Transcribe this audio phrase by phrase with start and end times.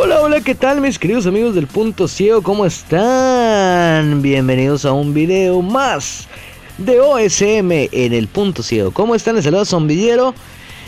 [0.00, 2.40] Hola, hola, ¿qué tal mis queridos amigos del Punto Ciego?
[2.40, 4.22] ¿Cómo están?
[4.22, 6.28] Bienvenidos a un video más
[6.78, 8.92] de OSM en el Punto Ciego.
[8.92, 9.34] ¿Cómo están?
[9.34, 10.36] Les saluda Zombillero.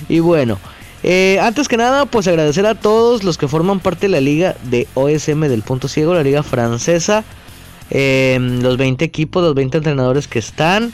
[0.08, 0.60] Y bueno,
[1.02, 4.54] eh, antes que nada, pues agradecer a todos los que forman parte de la liga
[4.62, 7.24] de OSM del Punto Ciego, la liga francesa.
[7.90, 10.92] Em, los 20 equipos, los 20 entrenadores que están.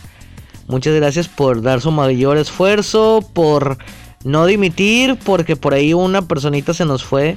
[0.69, 3.77] Muchas gracias por dar su mayor esfuerzo, por
[4.25, 7.37] no dimitir, porque por ahí una personita se nos fue.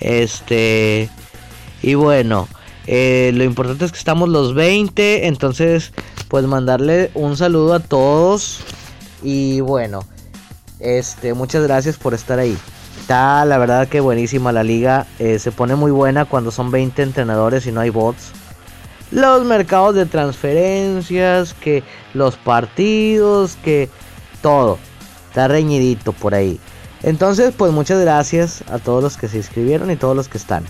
[0.00, 1.10] Este.
[1.82, 2.48] Y bueno,
[2.86, 5.26] eh, lo importante es que estamos los 20.
[5.26, 5.92] Entonces,
[6.28, 8.60] pues mandarle un saludo a todos.
[9.22, 10.00] Y bueno,
[10.80, 12.56] este, muchas gracias por estar ahí.
[13.00, 15.06] Está la verdad que buenísima la liga.
[15.18, 18.32] Eh, se pone muy buena cuando son 20 entrenadores y no hay bots.
[19.12, 23.88] Los mercados de transferencias, que los partidos, que
[24.42, 24.78] todo.
[25.28, 26.58] Está reñidito por ahí.
[27.06, 30.64] Entonces, pues muchas gracias a todos los que se inscribieron y todos los que están.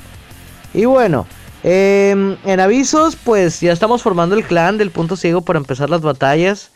[0.74, 1.26] Y bueno,
[1.62, 6.02] em, en avisos, pues ya estamos formando el clan del punto ciego para empezar las
[6.02, 6.72] batallas.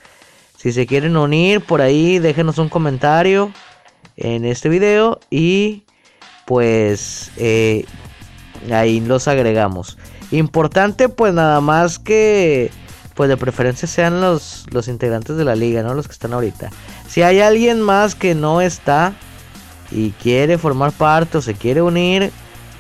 [0.57, 3.53] Si se quieren unir por ahí, déjenos un comentario
[4.17, 5.85] en este video y
[6.47, 7.85] pues eh,
[8.73, 9.99] ahí los agregamos.
[10.31, 12.71] Importante pues nada más que
[13.15, 15.93] pues de preferencia sean los, los integrantes de la liga, ¿no?
[15.93, 16.71] Los que están ahorita.
[17.07, 19.15] Si hay alguien más que no está
[19.91, 22.31] y quiere formar parte o se quiere unir,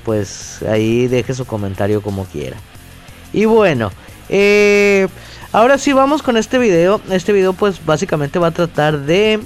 [0.04, 2.56] pues ahí deje su comentario como quiera.
[3.32, 3.90] Y bueno,
[4.28, 5.08] eh,
[5.52, 7.00] ahora sí vamos con este video.
[7.10, 9.40] Este video pues básicamente va a tratar de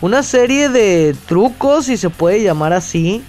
[0.00, 3.22] una serie de trucos, si se puede llamar así.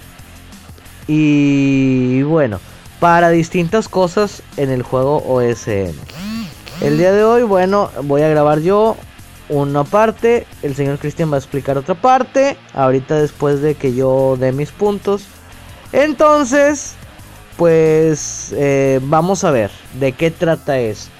[1.06, 2.60] Y bueno,
[3.00, 5.94] para distintas cosas en el juego OSM.
[6.80, 8.96] El día de hoy, bueno, voy a grabar yo
[9.48, 14.36] una parte, el señor Cristian va a explicar otra parte, ahorita después de que yo
[14.38, 15.26] dé mis puntos.
[15.92, 16.96] Entonces,
[17.56, 21.12] pues eh, vamos a ver de qué trata esto.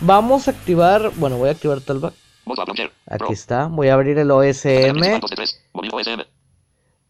[0.00, 2.14] Vamos a activar, bueno, voy a activar Talback.
[3.06, 5.20] Aquí está, voy a abrir el OSM.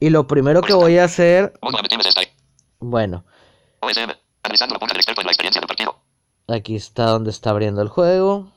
[0.00, 1.54] Y lo primero que voy a hacer,
[2.80, 3.24] bueno,
[6.48, 8.52] aquí está donde está abriendo el juego.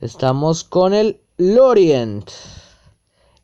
[0.00, 2.28] Estamos con el Lorient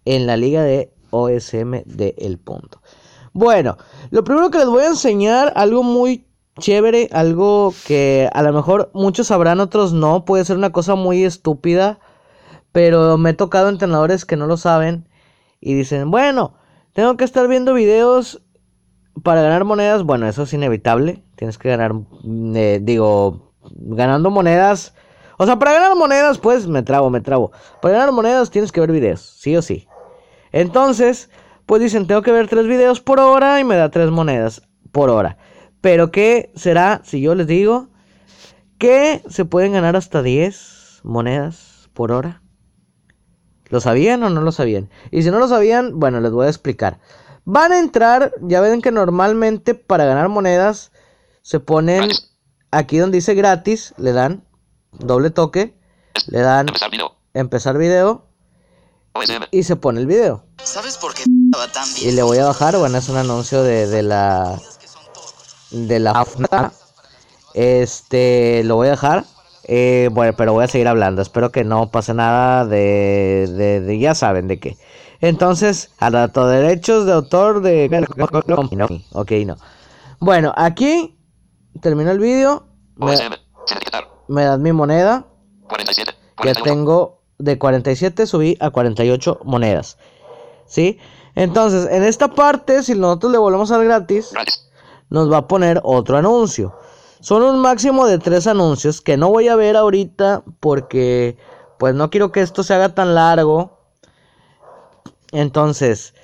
[0.05, 2.81] en la liga de OSM de El Punto.
[3.33, 3.77] Bueno,
[4.11, 6.27] lo primero que les voy a enseñar, algo muy
[6.59, 11.25] chévere, algo que a lo mejor muchos sabrán, otros no, puede ser una cosa muy
[11.25, 12.01] estúpida,
[12.73, 15.09] pero me he tocado entrenadores que no lo saben
[15.61, 16.55] y dicen, bueno,
[16.93, 18.41] tengo que estar viendo videos
[19.23, 21.23] para ganar monedas, bueno, eso es inevitable.
[21.37, 24.95] Tienes que ganar, mm, eh, digo, ganando monedas.
[25.39, 27.53] O sea, para ganar monedas, pues me trabo, me trabo.
[27.83, 29.89] Para ganar monedas tienes que ver videos, sí o sí.
[30.53, 31.31] Entonces,
[31.67, 34.63] pues dicen, tengo que ver tres videos por hora y me da tres monedas
[34.93, 35.37] por hora.
[35.81, 37.89] Pero ¿qué será si yo les digo
[38.79, 42.43] que se pueden ganar hasta 10 monedas por hora?
[43.69, 44.89] ¿Lo sabían o no lo sabían?
[45.11, 46.99] Y si no lo sabían, bueno, les voy a explicar.
[47.49, 50.91] Van a entrar, ya ven que normalmente para ganar monedas
[51.43, 52.11] se ponen
[52.73, 54.45] aquí donde dice gratis, le dan
[54.91, 55.79] doble toque,
[56.27, 56.67] le dan
[57.35, 58.27] empezar video,
[59.53, 60.45] y se pone el video.
[60.65, 61.23] ¿Sabes por qué
[62.03, 64.61] Y le voy a bajar, bueno, es un anuncio de, de la
[65.71, 66.27] de la
[67.55, 69.25] Este, lo voy a dejar.
[69.69, 71.23] Eh, bueno, pero voy a seguir hablando.
[71.23, 74.77] Espero que no pase nada de, de, de ya saben de qué.
[75.21, 78.07] Entonces, a dato derechos de autor de...
[79.13, 79.57] Ok, no.
[80.21, 81.17] Bueno, aquí
[81.81, 82.67] termino el vídeo.
[84.29, 85.27] Me, das mi moneda.
[86.45, 89.99] Ya tengo de 47 subí a 48 monedas.
[90.67, 90.99] ¿Sí?
[91.35, 94.33] Entonces, en esta parte, si nosotros le volvemos al gratis,
[95.11, 96.75] nos va a poner otro anuncio.
[97.21, 101.37] Son un máximo de tres anuncios que no voy a ver ahorita porque
[101.79, 103.76] pues no quiero que esto se haga tan largo
[105.33, 106.15] entonces,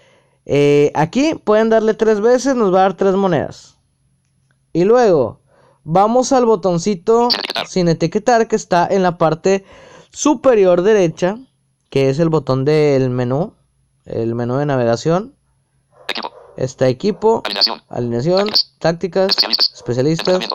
[0.47, 3.79] eh, aquí pueden darle tres veces, nos va a dar tres monedas.
[4.73, 5.41] Y luego,
[5.85, 7.29] vamos al botoncito
[7.67, 9.65] sin etiquetar que está en la parte
[10.11, 11.39] superior derecha,
[11.91, 13.55] que es el botón del menú,
[14.05, 15.37] el menú de navegación.
[16.57, 17.43] Está equipo,
[17.89, 19.37] alineación, tácticas,
[19.75, 20.49] especialistas,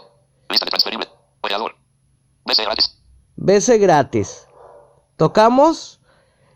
[3.36, 4.48] BC gratis.
[5.16, 5.97] Tocamos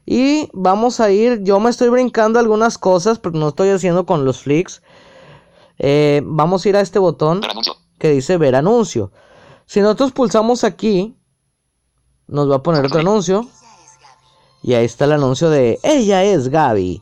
[0.06, 4.26] y vamos a ir, yo me estoy brincando algunas cosas porque no estoy haciendo con
[4.26, 4.82] los flicks.
[5.78, 7.42] Eh, vamos a ir a este botón
[8.00, 9.12] que dice ver anuncio.
[9.66, 11.16] Si nosotros pulsamos aquí,
[12.28, 13.48] nos va a poner otro anuncio.
[14.64, 17.00] Y ahí está el anuncio de ella es Gaby.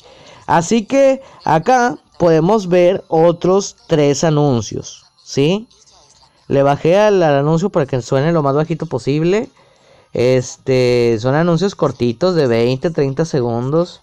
[0.48, 5.06] Así que acá podemos ver otros tres anuncios.
[5.24, 5.68] ¿Sí?
[6.48, 9.50] Le bajé al, anuncio para que suene lo más bajito posible.
[10.14, 14.02] Este, son anuncios cortitos de 20, 30 segundos.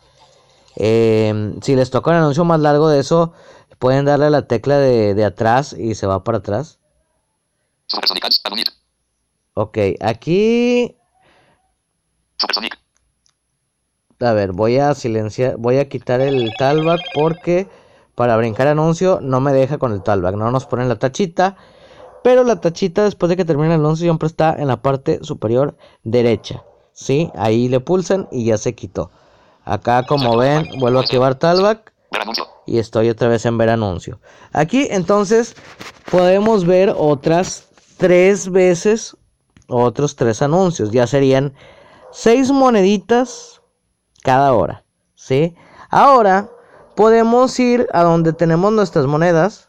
[0.76, 3.32] Em, si les toca un anuncio más largo de eso,
[3.78, 6.78] pueden darle a la tecla de, de atrás y se va para atrás.
[9.54, 10.96] Ok, aquí.
[14.20, 17.68] A ver, voy a silenciar, voy a quitar el talback porque
[18.14, 21.56] para brincar anuncio no me deja con el talback, no nos ponen la tachita,
[22.22, 25.76] pero la tachita después de que termine el anuncio siempre está en la parte superior
[26.02, 27.30] derecha, ¿sí?
[27.34, 29.10] Ahí le pulsan y ya se quitó.
[29.64, 31.92] Acá como ven, vuelvo a activar talback
[32.66, 34.20] y estoy otra vez en ver anuncio.
[34.52, 35.56] Aquí entonces
[36.10, 39.16] podemos ver otras tres veces
[39.68, 40.90] otros tres anuncios.
[40.90, 41.54] Ya serían
[42.12, 43.60] seis moneditas
[44.22, 44.84] cada hora.
[45.14, 45.54] ¿Sí?
[45.90, 46.48] Ahora
[46.94, 49.68] podemos ir a donde tenemos nuestras monedas.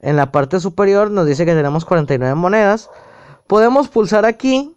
[0.00, 2.90] En la parte superior nos dice que tenemos 49 monedas.
[3.46, 4.76] Podemos pulsar aquí.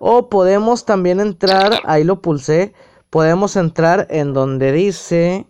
[0.00, 2.74] O podemos también entrar, ahí lo pulsé.
[3.10, 5.46] Podemos entrar en donde dice...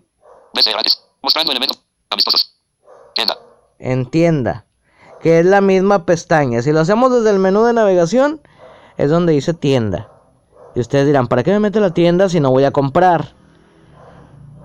[3.78, 4.66] En tienda
[5.20, 6.62] que es la misma pestaña.
[6.62, 8.40] Si lo hacemos desde el menú de navegación,
[8.96, 10.10] es donde dice tienda.
[10.74, 13.34] Y ustedes dirán, ¿para qué me meto la tienda si no voy a comprar?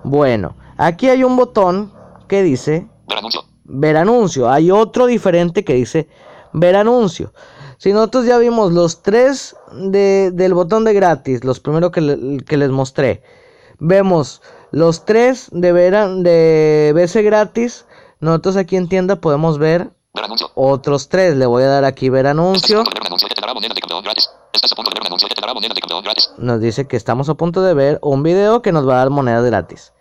[0.04, 1.92] Bueno, aquí hay un botón
[2.28, 3.44] que dice ver anuncio.
[3.64, 4.50] Ver anuncio.
[4.50, 6.08] Hay otro diferente que dice
[6.52, 7.32] ver anuncio.
[7.78, 12.70] Si nosotros ya vimos los tres del botón de gratis, los primeros que, que, les
[12.70, 13.22] mostré,
[13.78, 14.40] vemos
[14.70, 17.84] los tres de, ver, de BC gratis,
[18.20, 19.90] nosotros aquí en tienda podemos ver
[20.54, 21.36] otros tres.
[21.36, 22.84] Le voy a dar aquí ver anuncio.
[26.38, 29.10] Nos dice que estamos a punto de ver un video que nos va a dar
[29.10, 29.92] monedas gratis.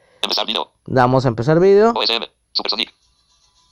[0.85, 1.93] Damos a empezar video.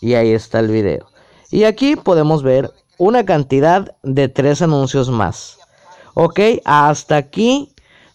[0.02, 1.08] Y ahí está el video.
[1.52, 5.58] Y aquí podemos ver una cantidad de tres anuncios más.
[6.14, 7.74] Ok, hasta aquí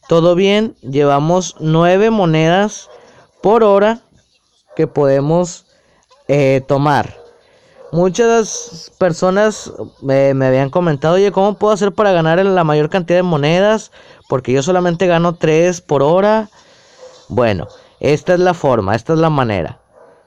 [0.09, 0.77] todo bien.
[0.83, 2.91] Llevamos nueve monedas
[3.43, 4.01] por hora
[4.75, 5.67] que podemos
[6.29, 7.17] eh, tomar.
[7.93, 9.73] Muchas personas
[10.03, 13.93] me, habían comentado, oye, ¿cómo puedo hacer para ganar la mayor cantidad de monedas?
[14.29, 16.51] Porque yo solamente gano 3 por hora.
[17.29, 17.69] Bueno,
[18.01, 19.81] esta es la forma, esta es la manera.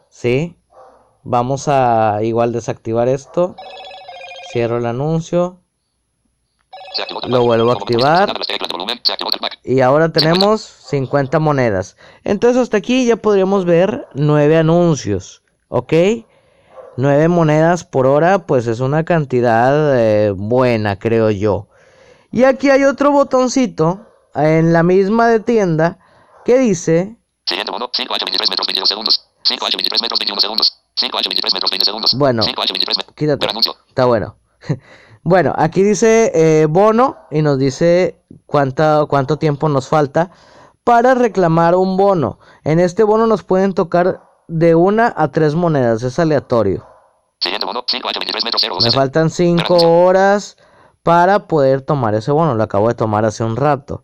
[0.09, 0.58] ¿Sí?
[1.23, 3.55] Vamos a igual desactivar esto.
[4.51, 5.61] Cierro el anuncio.
[7.27, 8.33] Lo vuelvo a activar.
[9.63, 11.97] Y ahora tenemos 50 monedas.
[12.23, 15.43] Entonces hasta aquí ya podríamos ver 9 anuncios.
[15.67, 15.93] ¿Ok?
[16.97, 21.67] 9 monedas por hora, pues es una cantidad eh, buena, creo yo.
[22.31, 25.99] Y aquí hay otro botoncito en la misma de tienda
[26.45, 27.15] que dice...
[27.45, 29.29] Siguiente bono, 5 h 23 metros 22 segundos.
[29.43, 30.78] 5 h 23 metros 21 segundos.
[30.99, 32.13] 5 h 23 metros 20 segundos.
[32.17, 33.15] Bueno, 5 h 23 metros.
[33.15, 33.47] quítate.
[33.87, 34.35] Está bueno.
[35.23, 40.31] bueno, aquí dice eh, bono y nos dice cuánta, cuánto tiempo nos falta
[40.83, 42.39] para reclamar un bono.
[42.63, 46.85] En este bono nos pueden tocar de una a tres monedas, es aleatorio.
[47.65, 50.57] Bono, 5 h 23 metros 0 Me faltan 5 horas
[51.03, 52.55] para poder tomar ese bono.
[52.55, 54.03] Lo acabo de tomar hace un rato.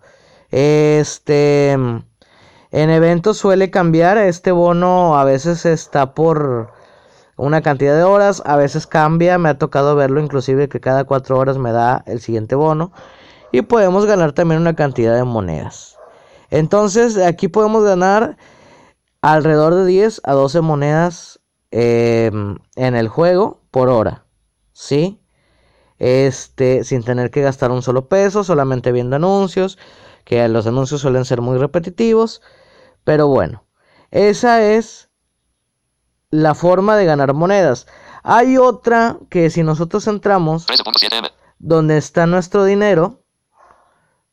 [0.51, 1.71] Este.
[1.71, 4.17] En eventos suele cambiar.
[4.17, 6.71] Este bono a veces está por
[7.37, 8.41] una cantidad de horas.
[8.45, 9.37] A veces cambia.
[9.37, 12.91] Me ha tocado verlo inclusive que cada 4 horas me da el siguiente bono.
[13.51, 15.97] Y podemos ganar también una cantidad de monedas.
[16.49, 18.37] Entonces aquí podemos ganar
[19.21, 21.39] alrededor de 10 a 12 monedas
[21.71, 24.25] em, en el juego por hora.
[24.73, 25.21] ¿Sí?
[25.97, 29.77] Este, sin tener que gastar un solo peso, solamente viendo anuncios,
[30.25, 32.41] que los anuncios suelen ser muy repetitivos,
[33.05, 33.63] pero bueno,
[34.11, 35.04] esa es
[36.35, 37.87] la forma de ganar monedas.
[38.23, 41.31] Hay otra que si nosotros entramos, 13.7M.
[41.59, 43.21] donde está nuestro dinero,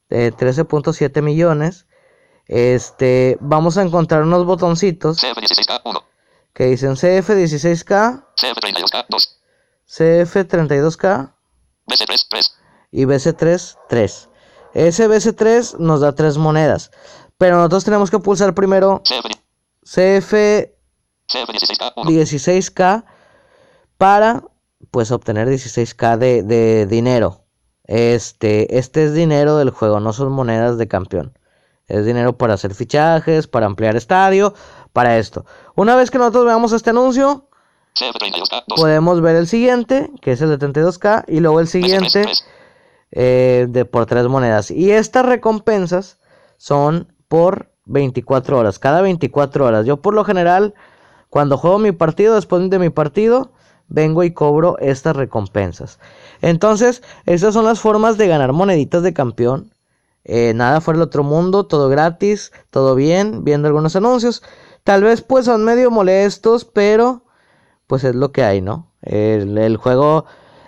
[0.09, 1.87] de 13.7 millones,
[2.47, 6.03] este, vamos a encontrar unos botoncitos CF16K1.
[6.53, 9.41] que dicen CF16K, CF32K 2.
[9.89, 11.35] CF32K
[11.87, 12.59] BC3 3.
[12.91, 14.29] y BC3 3.
[14.75, 16.91] Ese BC3 nos da 3 monedas,
[17.39, 19.03] pero nosotros tenemos que pulsar primero
[19.85, 20.35] CF
[21.29, 23.05] CF16K CF16K1.
[23.97, 24.45] para
[24.91, 27.45] pues obtener 16k de, de dinero.
[27.85, 31.39] Este, este es dinero del juego, no son monedas de campeón.
[31.87, 34.55] Es dinero para hacer fichajes, para ampliar estadio,
[34.93, 35.45] para esto.
[35.75, 37.49] Una vez que nosotros veamos este anuncio,
[37.95, 38.81] CF32K 2.
[38.81, 42.45] podemos ver el siguiente, que es el de 32k, y luego el BC3 siguiente, 3.
[43.13, 44.71] eh, de por tres monedas.
[44.71, 46.19] Y estas recompensas
[46.57, 49.85] son por 24 horas, cada 24 horas.
[49.85, 50.75] Yo por lo general,
[51.33, 53.53] cuando juego mi partido, después de mi partido,
[53.89, 55.99] vengo y cobro estas recompensas.
[56.43, 59.73] Entonces, estas son las formas de ganar moneditas de campeón.
[60.25, 64.43] Eh, nada fuera del otro mundo, todo gratis, todo bien, viendo algunos anuncios.
[64.85, 67.25] Tal vez pues son medio molestos, pero
[67.87, 68.93] pues es lo que hay, ¿no?
[69.01, 70.27] El, juego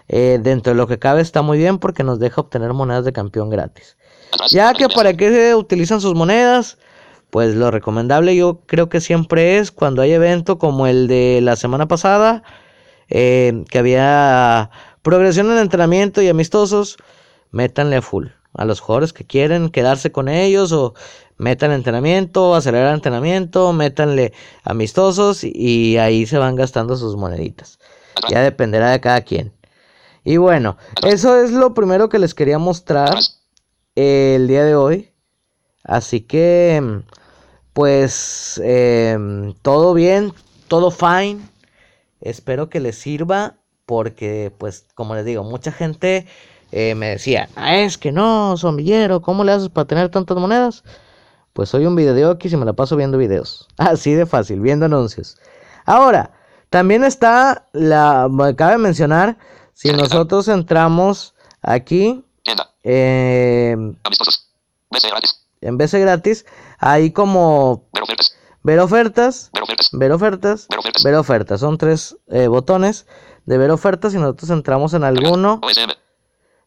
[0.09, 3.12] eh, dentro de lo que cabe está muy bien porque nos deja obtener monedas de
[3.12, 3.99] campeón gratis.
[4.50, 6.78] Ya que para qué se utilizan sus monedas,
[7.34, 11.56] pues lo recomendable yo creo que siempre es cuando hay evento como el de la
[11.56, 12.44] semana pasada,
[13.08, 14.70] eh, que había
[15.02, 16.96] progresión en entrenamiento y amistosos,
[17.50, 20.94] métanle full a los jugadores que quieren quedarse con ellos o
[21.36, 27.80] metan entrenamiento, acelerar entrenamiento, métanle amistosos y ahí se van gastando sus moneditas.
[28.30, 29.52] Ya dependerá de cada quien.
[30.22, 33.16] Y bueno, eso es lo primero que les quería mostrar
[33.96, 35.10] el día de hoy.
[35.82, 37.02] Así que,
[37.74, 40.32] pues, em, todo bien,
[40.68, 41.40] todo fine.
[42.20, 46.26] Espero que les sirva porque, pues, como les digo, mucha gente
[46.72, 50.84] eh, me decía, ah, es que no, zombillero, ¿cómo le haces para tener tantas monedas?
[51.52, 53.68] Pues soy un video aquí y me la paso viendo videos.
[53.76, 55.36] Así de fácil, viendo anuncios.
[55.84, 56.30] Ahora,
[56.70, 59.36] también está la, cabe mencionar,
[59.72, 62.24] si nosotros entramos aquí,
[62.84, 63.76] eh,
[65.64, 66.47] en BC gratis,
[66.78, 67.88] hay como
[68.62, 69.50] ver ofertas,
[69.92, 70.68] ver ofertas,
[71.02, 73.06] ver ofertas, son tres eh, botones
[73.47, 75.61] de ver ofertas y nosotros entramos en alguno.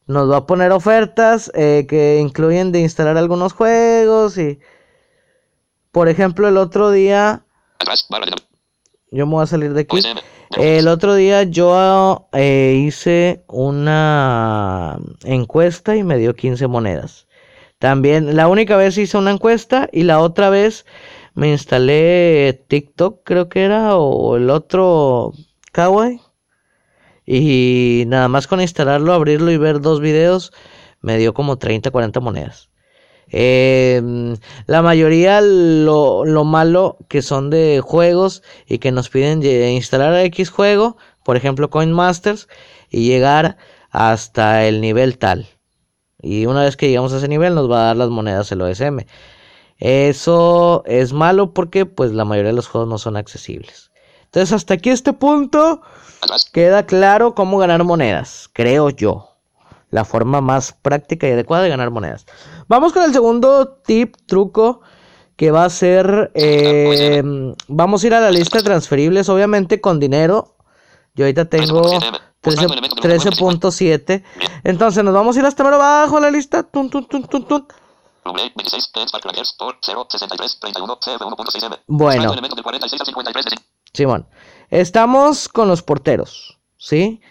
[0.07, 4.59] Nos va a poner ofertas eh, que incluyen de instalar algunos juegos y
[5.91, 7.43] por ejemplo el otro día
[9.11, 9.97] yo me voy a salir de aquí.
[10.55, 17.26] El otro día yo eh, hice una encuesta y me dio 15 monedas
[17.79, 20.85] también la única vez hice una encuesta y la otra vez
[21.35, 25.33] me instalé TikTok creo que era o el otro
[25.71, 26.21] Kawaii
[27.27, 30.53] y nada más con instalarlo, abrirlo y ver dos videos,
[31.01, 32.69] me dio como 30, 40 monedas.
[33.29, 40.15] Em, la mayoría lo, lo, malo que son de juegos y que nos piden instalar
[40.25, 42.47] X juego, por ejemplo Coin Masters,
[42.89, 43.57] y llegar
[43.91, 45.56] hasta el nivel tal.
[46.21, 48.61] Y una vez que llegamos a ese nivel nos va a dar las monedas el
[48.61, 49.05] OSM.
[49.77, 53.91] Eso es malo porque pues la mayoría de los juegos no son accesibles.
[54.25, 55.81] Entonces hasta aquí este punto
[56.51, 59.29] queda claro cómo ganar monedas, creo yo.
[59.89, 62.25] La forma más práctica y adecuada de ganar monedas.
[62.67, 64.81] Vamos con el segundo tip, truco,
[65.37, 67.23] que va a ser, eh,
[67.67, 70.57] vamos a ir a la lista de transferibles, obviamente con dinero.
[71.15, 71.83] Yo ahorita tengo
[72.43, 74.23] 13.7.
[74.63, 76.67] Entonces nos vamos a ir hasta mero abajo la lista.
[81.87, 82.33] Bueno.
[83.93, 84.27] Simón.
[84.69, 87.21] Estamos con los porteros, ¿sí?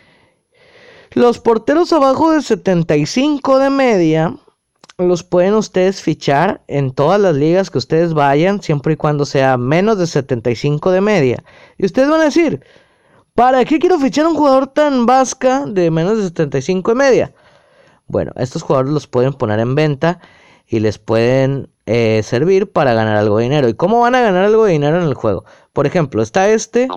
[1.13, 4.35] Los porteros abajo de 75 de media
[4.99, 9.59] los pueden ustedes fichar en todas las ligas que ustedes vayan, siempre y cuando sea
[9.59, 11.45] menos de 75 de media.
[11.77, 12.63] Y ustedes van a decir,
[13.37, 17.35] ¿para qué quiero fichar un jugador tan vasca de menos de 75 de media?
[18.09, 20.19] Bueno, estos jugadores los pueden poner en venta
[20.67, 23.69] y les pueden eh, servir para ganar algo de dinero.
[23.69, 25.45] ¿Y cómo van a ganar algo de dinero en el juego?
[25.73, 26.89] Por ejemplo, está este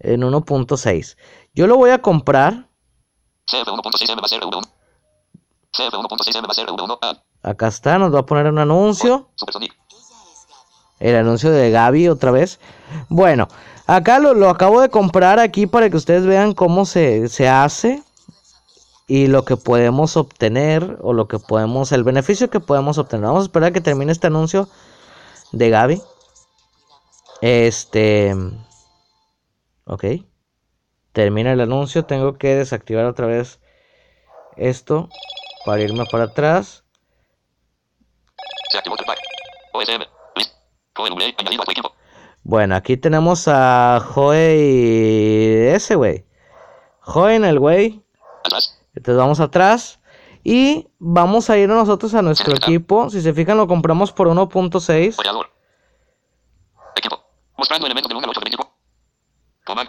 [0.00, 1.16] en 1.6.
[1.54, 2.68] Yo lo voy a comprar.
[7.42, 9.30] Acá está, nos va a poner un anuncio.
[11.00, 12.60] El anuncio de Gaby otra vez.
[13.08, 13.48] Bueno,
[13.86, 18.02] acá lo, lo acabo de comprar aquí para que ustedes vean cómo se, se hace
[19.10, 23.26] y lo que podemos obtener o lo que podemos, el beneficio que podemos obtener.
[23.26, 24.68] Vamos a esperar a que termine este anuncio
[25.50, 26.00] de Gaby.
[27.40, 28.36] Este,
[29.84, 30.04] ok,
[31.12, 32.04] termina el anuncio.
[32.04, 33.58] Tengo que desactivar otra vez
[34.56, 35.08] esto
[35.64, 36.84] para irme para atrás.
[42.42, 46.24] Bueno, aquí tenemos a Joey y ese güey.
[47.00, 48.02] Joey en el güey.
[48.94, 50.00] Entonces vamos atrás.
[50.42, 53.10] Y vamos a ir nosotros a nuestro equipo.
[53.10, 55.16] Si se fijan, lo compramos por 1.6.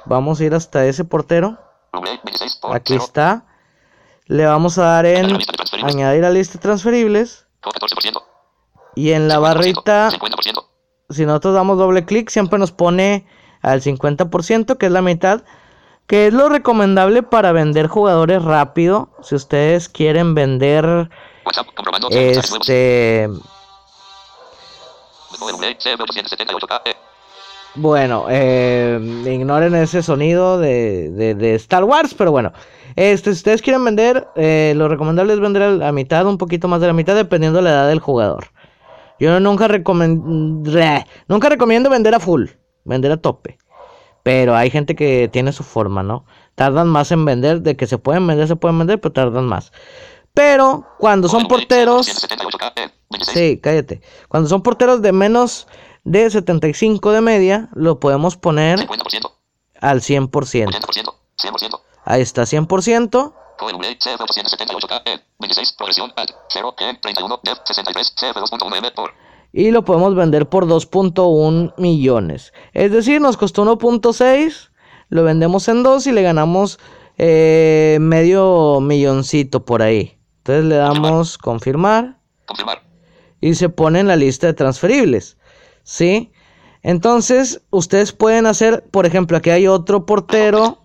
[0.05, 1.57] Vamos a ir hasta ese portero.
[2.73, 3.45] Aquí está.
[4.25, 5.37] Le vamos a dar en
[5.83, 7.47] añadir a lista transferibles.
[8.95, 10.09] Y en la barrita,
[11.11, 13.25] si nosotros damos doble clic, siempre nos pone
[13.61, 15.43] al 50%, que es la mitad.
[16.07, 19.09] que es lo recomendable para vender jugadores rápido.
[19.21, 21.09] Si ustedes quieren vender
[21.45, 21.67] WhatsApp,
[22.11, 23.29] este
[25.39, 26.95] W, CB878K, E.
[27.75, 32.51] Bueno, eh, ignoren ese sonido de, de- de Star Wars, pero bueno.
[32.97, 36.67] Este, si ustedes quieren vender, eh, lo recomendable es vender a la mitad, un poquito
[36.67, 38.47] más de la mitad, dependiendo de la edad del jugador.
[39.21, 42.47] Yo nunca, recomen- re- nunca recomiendo vender a full,
[42.85, 43.59] vender a tope.
[44.23, 46.25] Pero hay gente que tiene su forma, ¿no?
[46.55, 49.71] Tardan más en vender, de que se pueden vender, se pueden vender, pero tardan más.
[50.33, 52.07] Pero cuando son porteros...
[52.07, 52.91] 178K, E.
[53.11, 53.37] 26.
[53.37, 54.01] Sí, cállate.
[54.27, 55.67] Cuando son porteros de menos
[56.03, 59.31] de 75 de media, lo podemos poner 50%,
[59.81, 60.29] al 100%.
[60.29, 61.79] 80%, 100%.
[62.05, 63.33] Ahí está, 100%.
[63.61, 65.21] W, CB878K.
[65.39, 69.13] 26, progresión, Alt, 0, 31, Dev, 63, CF2.1 M por.
[69.53, 72.53] Y lo podemos vender por 2.1 millones.
[72.73, 74.69] Es decir, nos costó 1.6.
[75.09, 76.79] Lo vendemos en 2 y le ganamos
[77.17, 80.17] eh, medio milloncito por ahí.
[80.37, 82.17] Entonces le damos confirmar.
[82.45, 82.81] Confirmar.
[83.39, 85.37] y se pone en la lista de transferibles.
[85.83, 86.31] ¿Sí?
[86.83, 90.79] Entonces, ustedes pueden hacer, por ejemplo, aquí hay otro portero.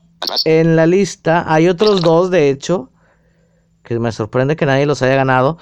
[0.44, 1.44] En la lista.
[1.46, 2.90] Hay otros dos, de hecho,
[3.82, 5.58] que me sorprende que nadie los haya ganado.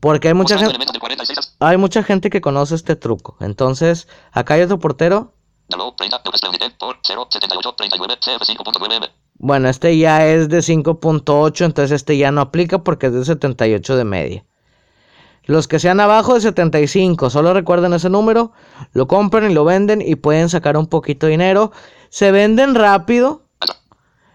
[0.00, 1.56] Porque hay mucha, gente, elementos del 46.
[1.60, 3.36] hay mucha gente que conoce este truco.
[3.40, 5.34] Entonces, acá hay otro portero.
[5.68, 9.06] Download, 30, W, por 0, 78, 39, CF5.9 M.
[9.34, 13.96] Bueno, este ya es de 5.8, entonces este ya no aplica porque es de 78
[13.96, 14.44] de media.
[15.44, 18.52] Los que sean abajo de 75, solo recuerden ese número,
[18.92, 21.72] lo compran y lo venden y pueden sacar un poquito de dinero.
[22.10, 23.42] Se venden rápido.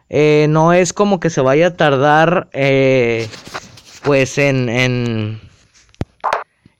[0.09, 3.27] Eh, no es como que se vaya a tardar, eh,
[4.03, 5.41] pues en, en,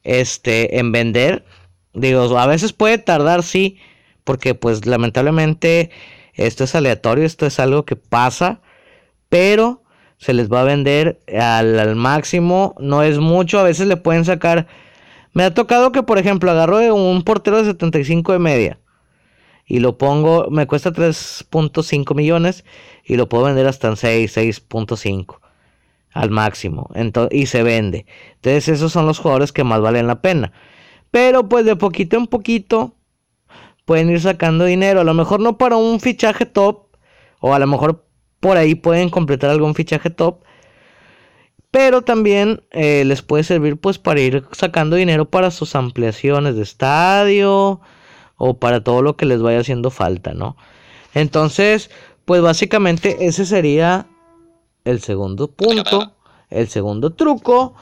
[0.03, 1.45] este, en vender.
[1.93, 3.79] Digo, a veces puede tardar, sí,
[4.23, 5.91] porque pues lamentablemente
[6.35, 8.61] esto es aleatorio, esto es algo que pasa,
[9.29, 9.83] pero
[10.17, 14.25] se les va a vender al, al máximo, no es mucho, a veces le pueden
[14.25, 14.67] sacar...
[15.33, 18.79] Me ha tocado que, por ejemplo, agarro un portero de 75 de media
[19.67, 22.65] y lo pongo, me cuesta 3.5 millones
[23.03, 25.41] y lo puedo vender hasta en 6, 6.5
[26.13, 28.05] al máximo ento- y se vende.
[28.35, 30.53] Entonces esos son los jugadores que más valen la pena.
[31.11, 32.95] Pero pues de poquito en poquito
[33.85, 35.01] pueden ir sacando dinero.
[35.01, 36.87] A lo mejor no para un fichaje top.
[37.39, 38.05] O a lo mejor
[38.39, 40.43] por ahí pueden completar algún fichaje top.
[41.71, 46.63] Pero también eh, les puede servir pues para ir sacando dinero para sus ampliaciones de
[46.63, 47.81] estadio.
[48.37, 50.55] O para todo lo que les vaya haciendo falta, ¿no?
[51.13, 51.89] Entonces,
[52.25, 54.07] pues básicamente ese sería
[54.85, 56.13] el segundo punto.
[56.49, 57.75] El segundo truco.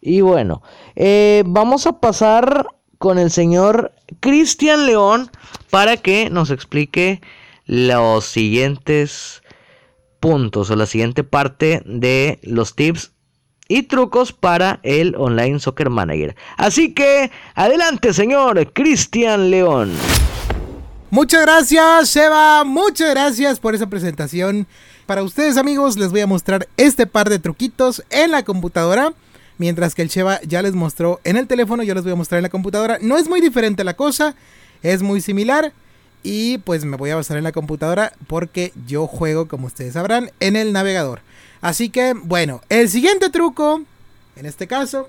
[0.00, 0.62] Y bueno,
[0.94, 2.66] eh, vamos a pasar
[2.98, 5.30] con el señor Cristian León
[5.70, 7.20] para que nos explique
[7.66, 9.42] los siguientes
[10.20, 13.12] puntos o la siguiente parte de los tips
[13.68, 16.36] y trucos para el Online Soccer Manager.
[16.56, 19.92] Así que adelante, señor Cristian León.
[21.10, 22.64] Muchas gracias, Seba.
[22.64, 24.66] Muchas gracias por esa presentación.
[25.04, 29.12] Para ustedes, amigos, les voy a mostrar este par de truquitos en la computadora.
[29.58, 32.38] Mientras que el Sheva ya les mostró en el teléfono, yo les voy a mostrar
[32.38, 32.98] en la computadora.
[33.00, 34.34] No es muy diferente la cosa,
[34.82, 35.72] es muy similar.
[36.22, 40.30] Y pues me voy a basar en la computadora porque yo juego, como ustedes sabrán,
[40.40, 41.20] en el navegador.
[41.62, 43.82] Así que, bueno, el siguiente truco,
[44.36, 45.08] en este caso,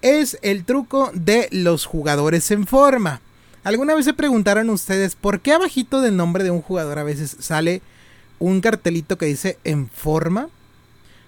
[0.00, 3.20] es el truco de los jugadores en forma.
[3.62, 7.36] ¿Alguna vez se preguntaron ustedes por qué abajito del nombre de un jugador a veces
[7.38, 7.82] sale
[8.40, 10.48] un cartelito que dice en forma?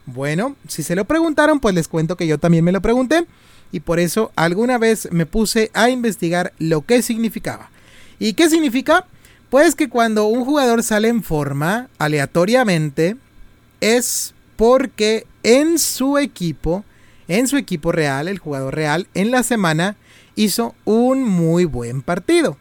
[0.06, 3.26] Bueno, si se lo preguntaron, pues les cuento que yo también me lo pregunté
[3.70, 7.70] y por eso alguna vez me puse a investigar lo que significaba.
[8.18, 9.06] ¿Y qué significa?
[9.50, 13.16] Pues que cuando un jugador sale en forma aleatoriamente
[13.80, 16.84] es porque en su equipo,
[17.28, 19.96] en su equipo real, el jugador real en la semana
[20.36, 22.56] hizo un muy buen partido.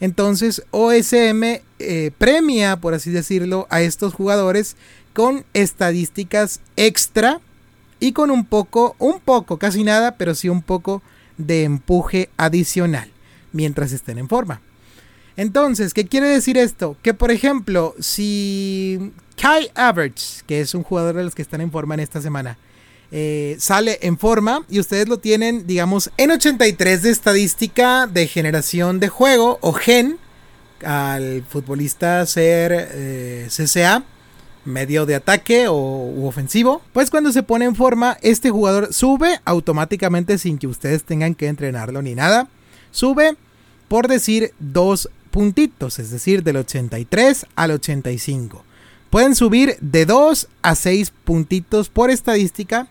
[0.00, 4.76] Entonces OSM eh, premia, por así decirlo, a estos jugadores
[5.12, 7.40] con estadísticas extra
[8.00, 11.02] y con un poco, un poco, casi nada, pero sí un poco
[11.38, 13.10] de empuje adicional
[13.52, 14.60] mientras estén en forma.
[15.36, 16.96] Entonces, ¿qué quiere decir esto?
[17.02, 21.70] Que por ejemplo, si Kai Havertz, que es un jugador de los que están en
[21.70, 22.58] forma en esta semana,
[23.10, 28.98] eh, sale en forma y ustedes lo tienen, digamos, en 83 de estadística de generación
[28.98, 30.18] de juego o gen
[30.84, 34.04] al futbolista ser eh, CCA,
[34.64, 39.40] medio de ataque o u ofensivo, pues cuando se pone en forma, este jugador sube
[39.44, 42.48] automáticamente sin que ustedes tengan que entrenarlo ni nada.
[42.90, 43.36] Sube,
[43.88, 48.64] por decir, dos puntitos, es decir, del 83 al 85.
[49.14, 52.88] Pueden subir de 2 a 6 puntitos por estadística.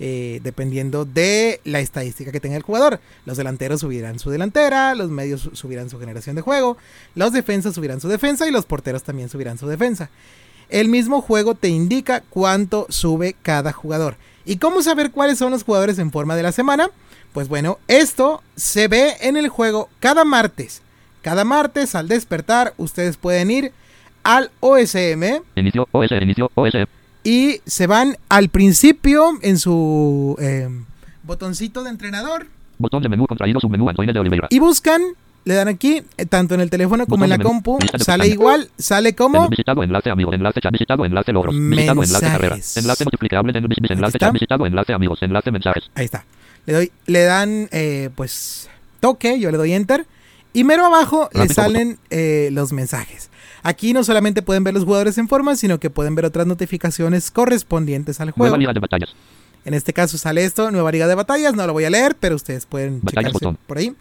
[0.00, 3.00] eh, dependiendo de la estadística que tenga el jugador.
[3.26, 6.78] Los delanteros subirán su delantera, los medios su- subirán su generación de juego,
[7.16, 10.08] los defensas subirán su defensa y los porteros también subirán su defensa.
[10.70, 14.16] El mismo juego te indica cuánto sube cada jugador.
[14.46, 16.90] ¿Y cómo saber cuáles son los jugadores en forma de la semana?
[17.34, 20.80] Pues bueno, esto se ve en el juego cada martes.
[21.20, 23.72] Cada martes al despertar ustedes pueden ir
[24.28, 26.74] al OSM Inicio, OS, inicio, OS.
[27.24, 30.68] y se van al principio en su eh,
[31.22, 34.46] botoncito de entrenador Botón de menú contraído submenú Antoine de Oliveira.
[34.50, 35.02] y buscan,
[35.44, 39.14] le dan aquí, eh, tanto en el teléfono como en la compu, sale igual, sale
[39.14, 44.18] como Visitado enlace amigo, enlace chat, visitado enlace logros, visitado enlace carrera, enlace multiplicable, enlace
[44.18, 45.90] chat, visitado enlace amigos, enlace mensajes.
[45.94, 46.24] Ahí está.
[46.66, 48.68] Le doy, le dan eh, pues
[49.00, 50.06] toque, yo le doy enter.
[50.52, 53.30] Y mero abajo le salen eh, los mensajes.
[53.62, 57.30] Aquí no solamente pueden ver los jugadores en forma, sino que pueden ver otras notificaciones
[57.30, 58.46] correspondientes al juego.
[58.50, 59.10] Nueva liga de batallas.
[59.64, 62.36] En este caso sale esto, nueva liga de batallas, no lo voy a leer, pero
[62.36, 63.58] ustedes pueden Batallas, botón.
[63.66, 63.92] por ahí.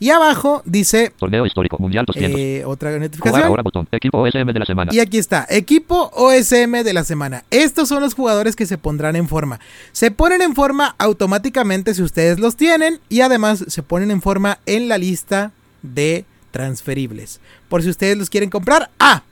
[0.00, 2.40] Y abajo dice Torneo histórico, mundial 200.
[2.40, 3.42] eh, otra Jugar notificación.
[3.44, 3.86] ahora botón.
[3.92, 4.92] Equipo OSM de la semana.
[4.92, 7.44] Y aquí está, equipo OSM de la semana.
[7.52, 9.60] Estos son los jugadores que se pondrán en forma.
[9.92, 14.58] Se ponen en forma automáticamente si ustedes los tienen y además se ponen en forma
[14.66, 17.40] en la lista de transferibles.
[17.68, 18.90] Por si ustedes los quieren comprar.
[19.00, 19.24] Ah,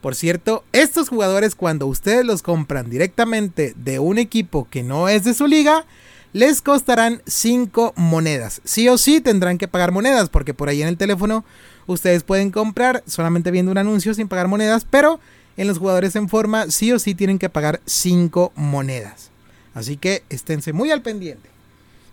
[0.00, 5.24] por cierto, estos jugadores cuando ustedes los compran directamente de un equipo que no es
[5.24, 5.86] de su liga,
[6.34, 8.60] les costarán 5 monedas.
[8.64, 11.44] Sí o sí tendrán que pagar monedas porque por ahí en el teléfono
[11.86, 15.20] ustedes pueden comprar solamente viendo un anuncio sin pagar monedas, pero
[15.56, 19.30] en los jugadores en forma sí o sí tienen que pagar 5 monedas.
[19.72, 21.48] Así que esténse muy al pendiente.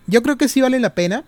[0.06, 1.24] Yo creo que sí vale la pena,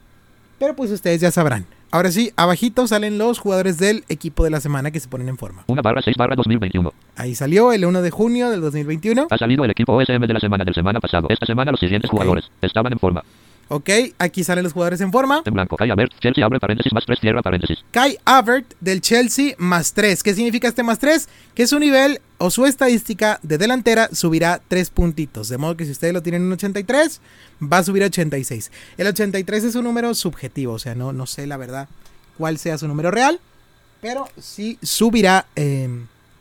[0.59, 1.67] pero pues ustedes ya sabrán.
[1.95, 5.39] Ahora sí, abajito salen los jugadores del equipo de la semana que se ponen en
[5.39, 5.63] forma.
[5.69, 6.93] 1 barra 6 barra 2021.
[7.15, 9.29] Ahí salió el 1 de junio del 2021.
[9.31, 11.29] Ha salido el equipo OSM de la semana del semana pasado.
[11.31, 13.23] Esta semana los siguientes jugadores estaban en forma.
[13.69, 15.43] Ok, aquí salen los jugadores en forma.
[15.45, 17.79] En blanco, Kai Havertz, Chelsea abre paréntesis más 3 cierra paréntesis.
[17.91, 20.23] Kai Avert del Chelsea más 3.
[20.23, 21.29] ¿Qué significa este más 3?
[21.55, 25.49] Que su nivel o su estadística de delantera subirá 3 puntitos.
[25.49, 27.21] De modo que si ustedes lo tienen en 83,
[27.63, 28.71] va a subir a 86.
[28.99, 31.89] El 83 es un número subjetivo, o sea, no, no sé la verdad
[32.37, 33.41] cuál sea su número real,
[34.01, 35.89] pero sí subirá eh,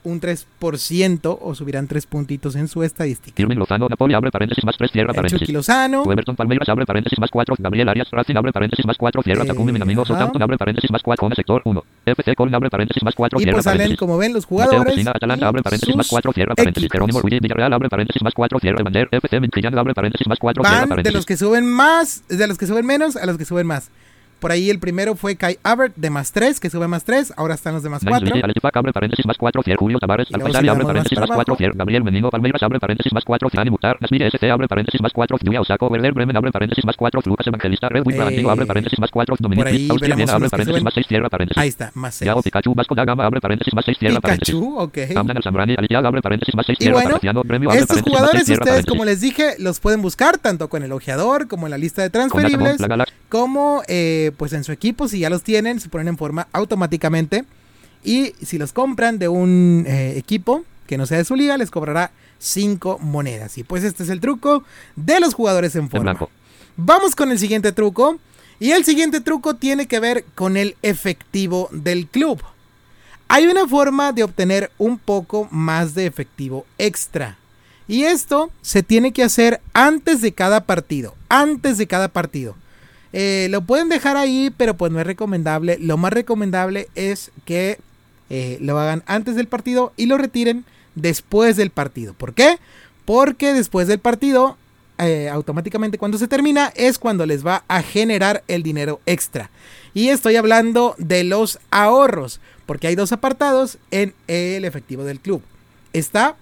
[0.04, 3.42] un 3% o subirán 3 puntitos en su estadística.
[3.42, 5.40] Irving Lozano, Napoli abre paréntesis más 3 cierra El paréntesis.
[5.40, 9.22] Chucky Lozano, Everton Palmeiras abre paréntesis más 4, Gabriel Arias Racing abre paréntesis más 4,
[9.24, 10.06] cierra Eh, Takumi Minamino.
[10.06, 13.56] Southampton abre paréntesis más 4, Cone sector 1, FC abre paréntesis más 4, y cierra
[13.56, 14.00] pues salen, paréntesis.
[14.00, 15.08] como ven, los Mateo jugadores.
[15.08, 16.84] Atalanta y abre paréntesis más sus 4, cierra paréntesis.
[16.84, 16.94] equipos.
[16.94, 20.64] Jerónimo Ruiz, Villarreal abre paréntesis más 4, cierra Bander, FC Mintillán abre paréntesis más 4,
[20.64, 21.16] cierra van de paréntesis.
[21.16, 23.90] los que suben más, de los que suben menos a los que suben más.
[24.44, 27.54] Por ahí el primero fue Kai Avert de más 3, que sube más 3, ahora
[27.54, 28.28] están los de más Nice 4.
[28.28, 30.84] Luigi, Alex Pac abre paréntesis más 4, cierra Julio Tavares, Y luego Alfayali si abre
[30.84, 31.58] damos más paréntesis para más 4, abajo.
[31.58, 35.14] cierra Gabriel Menino Palmeiras abre paréntesis más 4, Flani Mutar, Nasmiri SC abre paréntesis más
[35.14, 38.52] 4, Yuya Osako, Werder Bremen abre paréntesis más 4, Lucas Evangelista, Red Bull Eh, Antiguo
[38.52, 40.84] abre paréntesis más 4, Dominic por ahí Austria veremos Viena abre unos que paréntesis suben.
[40.84, 41.64] más 6, cierra paréntesis.
[41.64, 42.26] Ahí está, más 6.
[42.26, 44.56] Yao Pikachu, Vasco da Gama abre paréntesis más 6, cierra paréntesis.
[44.56, 44.98] Pikachu, ok.
[45.16, 47.48] Amdan al Zambrani, Alicia abre paréntesis más 6, Y cierra bueno, paréntesis.
[47.48, 50.68] Gremio abre Estos paréntesis más 6, jugadores ustedes, como les dije, los pueden buscar tanto
[50.68, 52.76] con el ojeador como en la lista de transferibles,
[53.30, 57.46] como eh, pues en su equipo, si ya los tienen, se ponen en forma automáticamente.
[58.04, 61.72] Y si los compran de un eh, equipo que no sea de su liga, les
[61.72, 63.58] cobrará 5 monedas.
[63.58, 64.64] Y pues este es el truco
[64.96, 66.18] de los jugadores en forma.
[66.76, 68.20] Vamos con el siguiente truco.
[68.60, 72.42] Y el siguiente truco tiene que ver con el efectivo del club.
[73.28, 77.38] Hay una forma de obtener un poco más de efectivo extra.
[77.88, 81.16] Y esto se tiene que hacer antes de cada partido.
[81.30, 82.56] Antes de cada partido.
[83.14, 85.78] Eh, lo pueden dejar ahí, pero pues no es recomendable.
[85.80, 87.78] Lo más recomendable es que
[88.30, 92.14] eh, lo hagan antes del partido y lo retiren después del partido.
[92.14, 92.58] ¿Por qué?
[93.06, 94.58] Porque después del partido,
[94.98, 99.52] eh, automáticamente cuando se termina, es cuando les va a generar el dinero extra.
[99.94, 105.44] Y estoy hablando de los ahorros, porque hay dos apartados en el efectivo del club.
[105.92, 106.36] Está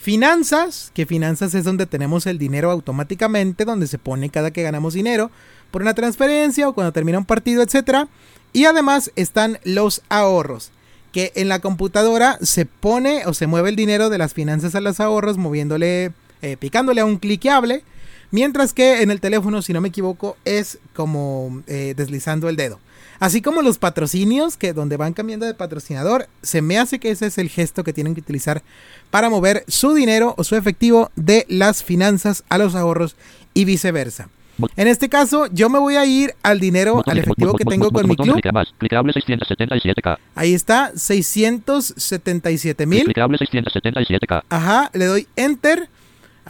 [0.00, 4.94] finanzas, que finanzas es donde tenemos el dinero automáticamente, donde se pone cada que ganamos
[4.94, 5.30] dinero
[5.70, 8.08] por una transferencia o cuando termina un partido, etc.
[8.54, 10.70] Y además están los ahorros,
[11.12, 14.80] que en la computadora se pone o se mueve el dinero de las finanzas a
[14.80, 17.84] los ahorros, moviéndole, eh, picándole a un cliqueable.
[18.30, 22.80] Mientras que en el teléfono, si no me equivoco, es como eh, deslizando el dedo.
[23.20, 27.26] Así como los patrocinios, que donde van cambiando de patrocinador, se me hace que ese
[27.26, 28.62] es el gesto que tienen que utilizar
[29.10, 33.16] para mover su dinero o su efectivo de las finanzas a los ahorros
[33.52, 34.30] y viceversa.
[34.76, 37.90] En este caso, yo me voy a ir al dinero, Botón al efectivo que tengo
[37.90, 38.40] con mi club.
[38.52, 38.68] más.
[38.78, 40.18] Clicable 677K.
[40.34, 43.04] Ahí está, 677 mil.
[43.04, 44.44] Clicable 677K.
[44.48, 45.88] Ajá, le doy enter.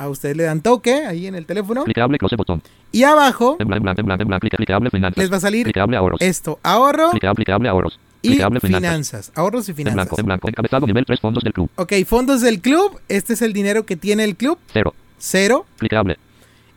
[0.01, 1.85] A ustedes le dan toque ahí en el teléfono.
[1.85, 2.63] Clicable close botón.
[2.91, 4.41] Y abajo En blanco, en blanco, en blanco, en blanco.
[4.41, 5.19] Clica- Clicable finanzas.
[5.19, 6.21] les va a salir Clicable ahorros.
[6.23, 8.01] esto, ahorro Clicable, ahorros.
[8.23, 8.63] y finanzas.
[8.63, 9.33] finanzas.
[9.35, 9.95] Ahorros y En finanzas.
[9.97, 10.49] blanco, en blanco.
[10.49, 11.69] Encabezado nivel 3 fondos del club.
[11.77, 12.99] Ok, fondos del club.
[13.11, 14.59] Este es el dinero que tiene el club.
[14.73, 14.95] Cero.
[15.19, 15.67] Cero.
[15.77, 16.17] Clicable.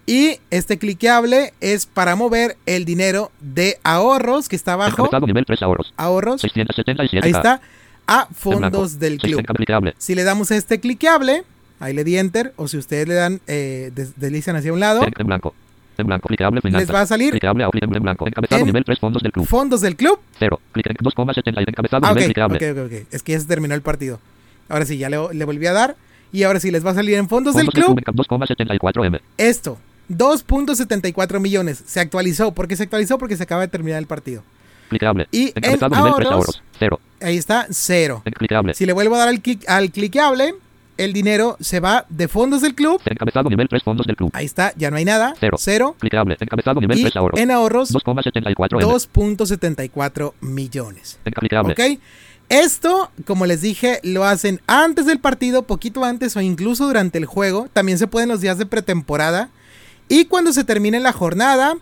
[0.05, 5.09] Y este cliqueable es para mover el dinero de ahorros que está abajo.
[5.25, 5.93] Nivel 3 ahorros.
[5.95, 6.41] Ahorros.
[6.43, 7.23] 677K.
[7.23, 7.61] Ahí está.
[8.05, 8.33] A blanco.
[8.33, 9.45] fondos del club.
[9.97, 11.45] Si le damos a este cliqueable,
[11.83, 12.53] ahí le di enter.
[12.55, 15.53] O si ustedes le dan, eh, des- deslizan hacia un lado, En blanco.
[15.97, 16.27] En blanco.
[16.27, 16.87] Clicable finanzas.
[16.87, 17.81] les va a salir ahorros.
[17.81, 18.27] En blanco.
[18.27, 19.45] Encabezado En- nivel 3 fondos del club.
[19.45, 20.19] fondos del club.
[20.39, 20.59] Cero.
[20.71, 21.61] Clic en 2,70.
[21.69, 22.71] Encabezado Ah, ok, nivel clicable.
[22.71, 23.07] ok, ok, ok.
[23.11, 24.19] Es que ya se terminó el partido.
[24.69, 25.95] Ahora sí, ya le, le volví a dar.
[26.31, 28.15] Y ahora sí, les va a salir en fondos del Fondos del club.
[28.15, 28.25] club.
[28.27, 29.21] 2,74 M.
[29.37, 29.77] Esto,
[30.09, 31.83] 2.74 millones.
[31.85, 32.53] Se actualizó.
[32.53, 33.17] ¿Por qué se actualizó?
[33.17, 34.43] Porque se acaba de terminar el partido.
[34.89, 35.27] Clicable.
[35.31, 36.63] Y en Encabezado nivel 3 ahorros- ahorros.
[36.79, 36.99] Cero.
[37.21, 38.21] Ahí está, cero.
[38.25, 38.73] En Clicable.
[38.73, 40.55] Si le vuelvo a dar al, clic, al cliqueable,
[40.97, 43.01] el dinero se va de fondos del club.
[43.05, 44.29] Encabezado nivel 3 fondos del club.
[44.33, 45.33] Ahí está, ya no hay nada.
[45.39, 45.57] Cero.
[45.59, 45.95] Cero.
[45.99, 46.37] Clicable.
[46.39, 47.39] Encabezado nivel Y 3 ahorros.
[47.39, 48.91] en ahorros, 2,74 M.
[48.91, 51.19] 2.74 millones.
[51.23, 51.73] Clicable.
[51.73, 51.99] ¿Ok?
[52.49, 57.25] Esto, como les dije, lo hacen antes del partido, poquito antes o incluso durante el
[57.25, 57.67] juego.
[57.73, 59.49] También se puede en los días de pretemporada.
[60.09, 61.75] Y cuando se termine la jornada,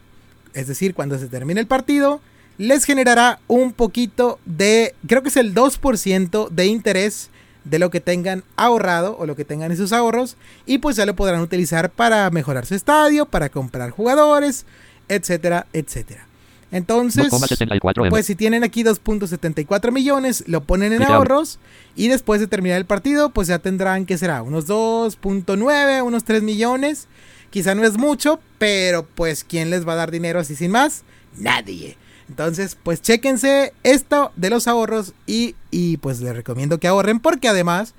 [0.53, 2.21] es decir, cuando se termine el partido,
[2.57, 7.29] les generará un poquito de, creo que es el 2% de interés
[7.63, 10.37] de lo que tengan ahorrado o lo que tengan en sus ahorros.
[10.65, 14.65] Y pues ya lo podrán utilizar para mejorar su estadio, para comprar jugadores,
[15.07, 16.27] etcétera, etcétera.
[16.71, 18.09] Entonces, 2,74 M.
[18.09, 21.59] pues si tienen aquí 2.74 millones, lo ponen en ahorros
[21.95, 26.41] y después de terminar el partido, pues ya tendrán que será unos 2.9, unos 3
[26.43, 27.09] millones.
[27.49, 31.03] Quizá no es mucho, pero pues ¿quién les va a dar dinero así sin más?
[31.35, 31.97] Nadie.
[32.31, 37.49] Entonces, pues chéquense esto de los ahorros y, y pues les recomiendo que ahorren porque
[37.49, 37.93] además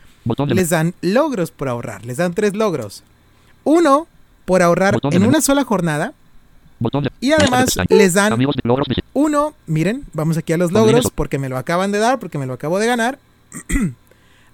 [0.49, 2.07] les dan logros por ahorrar.
[2.07, 3.03] Les dan tres logros.
[3.64, 4.07] Uno,
[4.47, 6.14] por ahorrar en una sola jornada.
[7.21, 8.33] Y además les dan
[9.12, 12.47] uno, miren, vamos aquí a los logros porque me lo acaban de dar, porque me
[12.47, 13.18] lo acabo de ganar.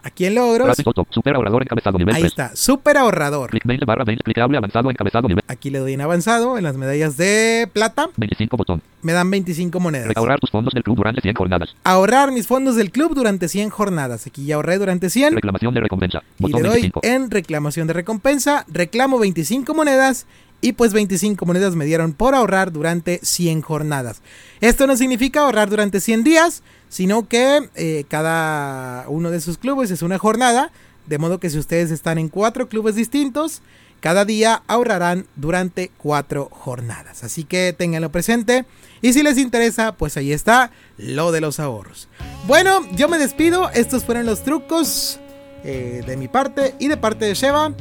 [0.09, 0.77] aquí en logros.
[1.11, 2.33] Super ahorrador encabezado nivel ahí 3.
[2.33, 3.51] está, super ahorrador.
[3.51, 4.23] Clic 20 barra 20.
[4.25, 8.57] Clicable avanzado encabezado nivel Aquí le doy en avanzado, en las medallas de plata, 25
[8.57, 8.83] botón.
[9.03, 10.17] me dan 25 monedas.
[10.17, 11.75] Ahorrar tus fondos del club durante 100 jornadas.
[11.85, 14.27] Ahorrar mis fondos del club durante 100 jornadas.
[14.27, 16.23] Aquí ya ahorré durante 100 Reclamación de recompensa.
[16.39, 17.01] y Botón le doy 25.
[17.05, 20.27] en reclamación de recompensa, reclamo 25 monedas
[20.61, 24.23] y pues 25 monedas me dieron por ahorrar durante 100 jornadas.
[24.61, 29.91] Esto no significa ahorrar durante 100 días, sino que eh, cada uno de sus clubes
[29.91, 30.73] es una jornada,
[31.07, 33.63] de modo que si ustedes están en cuatro clubes distintos,
[34.01, 37.25] cada día ahorrarán durante cuatro jornadas.
[37.25, 38.65] Así que ténganlo presente.
[39.01, 42.09] Y si les interesa, pues ahí está lo de los ahorros.
[42.47, 43.71] Bueno, yo me despido.
[43.71, 45.19] Estos fueron los trucos
[45.65, 47.75] eh, de mi parte y de parte de Sheva.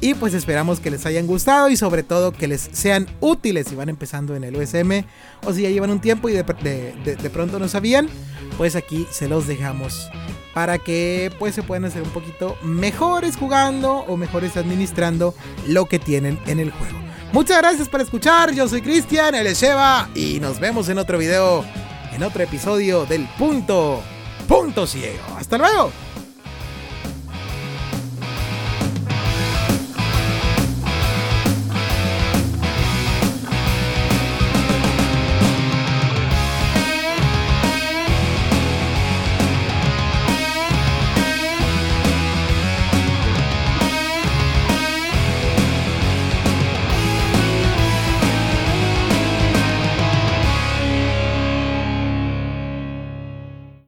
[0.00, 3.74] Y pues esperamos que les hayan gustado y sobre todo que les sean útiles si
[3.74, 5.04] van empezando en el USM
[5.46, 8.08] o si ya llevan un tiempo y de, de- pronto no sabían,
[8.58, 10.10] pues aquí se los dejamos
[10.52, 15.34] para que pues se puedan hacer un poquito mejores jugando o mejores administrando
[15.68, 16.98] lo que tienen en el juego.
[17.32, 21.16] Muchas gracias por escuchar, yo soy Cristian, él es Sheva y nos vemos en otro
[21.18, 21.64] video,
[22.12, 24.02] en otro episodio del punto,
[24.46, 25.24] punto ciego.
[25.38, 25.90] Hasta luego.